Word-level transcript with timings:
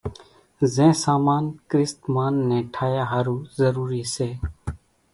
زين 0.73 0.93
سامان 1.05 1.43
ڪريست 1.69 1.99
مانَ 2.13 2.33
ني 2.47 2.59
ٺاھيا 2.73 3.03
ۿارُو 3.11 3.35
ضروري 3.59 4.03
سي۔ 4.13 4.29